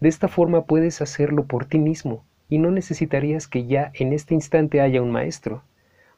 De 0.01 0.09
esta 0.09 0.29
forma 0.29 0.65
puedes 0.65 1.01
hacerlo 1.01 1.45
por 1.45 1.65
ti 1.65 1.79
mismo 1.79 2.25
y 2.49 2.59
no 2.59 2.71
necesitarías 2.71 3.49
que 3.49 3.67
ya 3.67 3.91
en 3.95 4.13
este 4.13 4.35
instante 4.35 4.81
haya 4.81 5.03
un 5.03 5.11
maestro. 5.11 5.63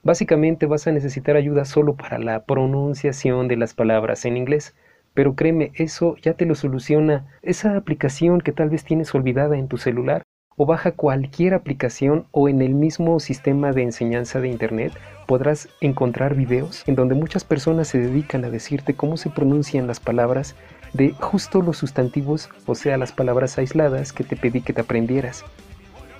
Básicamente 0.02 0.66
vas 0.66 0.86
a 0.86 0.92
necesitar 0.92 1.36
ayuda 1.36 1.64
solo 1.64 1.94
para 1.94 2.18
la 2.18 2.44
pronunciación 2.44 3.48
de 3.48 3.56
las 3.56 3.74
palabras 3.74 4.24
en 4.24 4.36
inglés, 4.36 4.74
pero 5.14 5.34
créeme, 5.34 5.72
eso 5.74 6.16
ya 6.22 6.34
te 6.34 6.46
lo 6.46 6.54
soluciona 6.54 7.26
esa 7.42 7.76
aplicación 7.76 8.40
que 8.40 8.52
tal 8.52 8.70
vez 8.70 8.84
tienes 8.84 9.14
olvidada 9.14 9.56
en 9.56 9.68
tu 9.68 9.76
celular 9.76 10.22
o 10.56 10.66
baja 10.66 10.92
cualquier 10.92 11.54
aplicación 11.54 12.26
o 12.32 12.48
en 12.48 12.62
el 12.62 12.74
mismo 12.74 13.20
sistema 13.20 13.72
de 13.72 13.82
enseñanza 13.82 14.40
de 14.40 14.48
Internet 14.48 14.92
podrás 15.26 15.68
encontrar 15.80 16.34
videos 16.34 16.82
en 16.88 16.96
donde 16.96 17.14
muchas 17.14 17.44
personas 17.44 17.88
se 17.88 17.98
dedican 17.98 18.44
a 18.44 18.50
decirte 18.50 18.94
cómo 18.94 19.16
se 19.16 19.30
pronuncian 19.30 19.86
las 19.86 20.00
palabras 20.00 20.56
de 20.92 21.12
justo 21.12 21.62
los 21.62 21.78
sustantivos, 21.78 22.50
o 22.66 22.74
sea, 22.74 22.96
las 22.96 23.12
palabras 23.12 23.58
aisladas 23.58 24.12
que 24.12 24.24
te 24.24 24.36
pedí 24.36 24.60
que 24.60 24.72
te 24.72 24.80
aprendieras. 24.80 25.44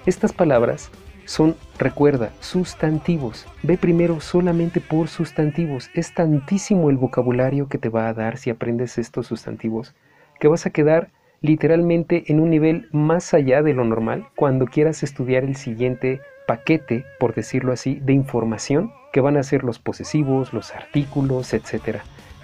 Estas 0.07 0.33
palabras 0.33 0.91
son, 1.29 1.57
recuerda, 1.79 2.33
sustantivos. 2.41 3.47
Ve 3.63 3.77
primero 3.77 4.21
solamente 4.21 4.81
por 4.81 5.09
sustantivos. 5.09 5.91
Es 5.95 6.15
tantísimo 6.15 6.89
el 6.89 6.97
vocabulario 6.97 7.69
que 7.69 7.77
te 7.77 7.91
va 7.91 8.09
a 8.09 8.15
dar 8.15 8.39
si 8.39 8.49
aprendes 8.49 8.97
estos 8.97 9.27
sustantivos, 9.27 9.95
que 10.41 10.49
vas 10.49 10.65
a 10.65 10.71
quedar 10.71 11.11
literalmente 11.41 12.25
en 12.33 12.41
un 12.41 12.51
nivel 12.51 12.89
más 12.93 13.35
allá 13.35 13.63
de 13.63 13.75
lo 13.75 13.85
normal 13.85 14.29
cuando 14.37 14.65
quieras 14.65 15.03
estudiar 15.03 15.45
el 15.45 15.57
siguiente 15.57 16.21
paquete, 16.47 17.05
por 17.21 17.35
decirlo 17.35 17.73
así, 17.73 17.97
de 17.97 18.15
información 18.15 18.91
que 19.13 19.21
van 19.21 19.37
a 19.37 19.43
ser 19.43 19.65
los 19.65 19.79
posesivos, 19.79 20.55
los 20.55 20.75
artículos, 20.75 21.53
etc. 21.53 21.99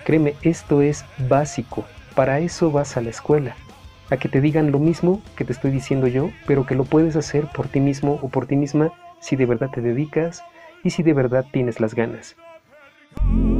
Créeme, 0.04 0.34
esto 0.42 0.82
es 0.82 1.04
básico. 1.26 1.84
Para 2.14 2.38
eso 2.38 2.70
vas 2.70 2.96
a 2.96 3.00
la 3.00 3.10
escuela, 3.10 3.56
a 4.08 4.16
que 4.16 4.28
te 4.28 4.40
digan 4.40 4.70
lo 4.70 4.78
mismo 4.78 5.20
que 5.36 5.44
te 5.44 5.52
estoy 5.52 5.72
diciendo 5.72 6.06
yo, 6.06 6.30
pero 6.46 6.64
que 6.64 6.76
lo 6.76 6.84
puedes 6.84 7.16
hacer 7.16 7.48
por 7.52 7.66
ti 7.66 7.80
mismo 7.80 8.20
o 8.22 8.28
por 8.28 8.46
ti 8.46 8.54
misma 8.54 8.92
si 9.20 9.34
de 9.34 9.46
verdad 9.46 9.70
te 9.72 9.80
dedicas 9.80 10.44
y 10.84 10.90
si 10.90 11.02
de 11.02 11.12
verdad 11.12 11.44
tienes 11.50 11.80
las 11.80 11.94
ganas. 11.94 12.36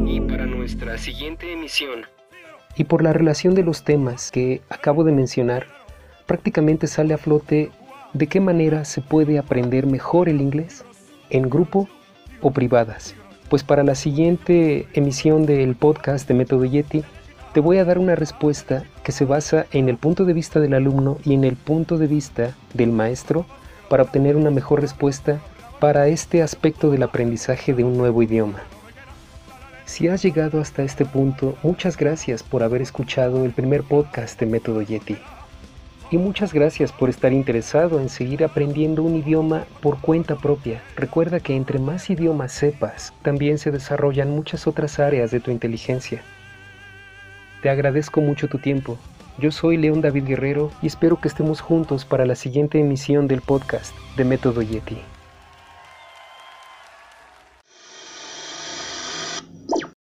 Y 0.06 0.20
para 0.20 0.46
nuestra 0.46 0.98
siguiente 0.98 1.52
emisión. 1.52 2.02
Y 2.76 2.84
por 2.84 3.02
la 3.02 3.12
relación 3.12 3.54
de 3.54 3.64
los 3.64 3.82
temas 3.82 4.30
que 4.30 4.60
acabo 4.68 5.02
de 5.02 5.12
mencionar, 5.12 5.66
prácticamente 6.26 6.86
sale 6.86 7.14
a 7.14 7.18
flote 7.18 7.70
de 8.12 8.26
qué 8.28 8.40
manera 8.40 8.84
se 8.84 9.00
puede 9.00 9.38
aprender 9.38 9.86
mejor 9.86 10.28
el 10.28 10.40
inglés, 10.40 10.84
en 11.30 11.50
grupo 11.50 11.88
o 12.40 12.52
privadas. 12.52 13.16
Pues 13.48 13.64
para 13.64 13.82
la 13.82 13.96
siguiente 13.96 14.86
emisión 14.92 15.44
del 15.44 15.74
podcast 15.74 16.28
de 16.28 16.34
Método 16.34 16.64
Yeti, 16.64 17.02
te 17.54 17.60
voy 17.60 17.78
a 17.78 17.84
dar 17.84 17.98
una 17.98 18.16
respuesta 18.16 18.82
que 19.04 19.12
se 19.12 19.24
basa 19.24 19.66
en 19.70 19.88
el 19.88 19.96
punto 19.96 20.24
de 20.24 20.32
vista 20.32 20.58
del 20.58 20.74
alumno 20.74 21.18
y 21.24 21.34
en 21.34 21.44
el 21.44 21.54
punto 21.54 21.98
de 21.98 22.08
vista 22.08 22.52
del 22.74 22.90
maestro 22.90 23.46
para 23.88 24.02
obtener 24.02 24.34
una 24.34 24.50
mejor 24.50 24.80
respuesta 24.80 25.38
para 25.78 26.08
este 26.08 26.42
aspecto 26.42 26.90
del 26.90 27.04
aprendizaje 27.04 27.72
de 27.72 27.84
un 27.84 27.96
nuevo 27.96 28.24
idioma. 28.24 28.58
Si 29.86 30.08
has 30.08 30.20
llegado 30.20 30.60
hasta 30.60 30.82
este 30.82 31.04
punto, 31.04 31.56
muchas 31.62 31.96
gracias 31.96 32.42
por 32.42 32.64
haber 32.64 32.82
escuchado 32.82 33.44
el 33.44 33.52
primer 33.52 33.84
podcast 33.84 34.40
de 34.40 34.46
Método 34.46 34.82
Yeti. 34.82 35.16
Y 36.10 36.18
muchas 36.18 36.52
gracias 36.52 36.90
por 36.90 37.08
estar 37.08 37.32
interesado 37.32 38.00
en 38.00 38.08
seguir 38.08 38.42
aprendiendo 38.42 39.04
un 39.04 39.14
idioma 39.14 39.64
por 39.80 40.00
cuenta 40.00 40.34
propia. 40.34 40.82
Recuerda 40.96 41.38
que 41.38 41.54
entre 41.54 41.78
más 41.78 42.10
idiomas 42.10 42.50
sepas, 42.50 43.12
también 43.22 43.58
se 43.58 43.70
desarrollan 43.70 44.30
muchas 44.30 44.66
otras 44.66 44.98
áreas 44.98 45.30
de 45.30 45.38
tu 45.38 45.52
inteligencia. 45.52 46.24
Te 47.64 47.70
agradezco 47.70 48.20
mucho 48.20 48.46
tu 48.46 48.58
tiempo. 48.58 48.98
Yo 49.38 49.50
soy 49.50 49.78
León 49.78 50.02
David 50.02 50.24
Guerrero 50.24 50.70
y 50.82 50.86
espero 50.86 51.18
que 51.18 51.28
estemos 51.28 51.62
juntos 51.62 52.04
para 52.04 52.26
la 52.26 52.34
siguiente 52.34 52.78
emisión 52.78 53.26
del 53.26 53.40
podcast 53.40 53.96
de 54.18 54.24
Método 54.26 54.60
Yeti. 54.60 54.98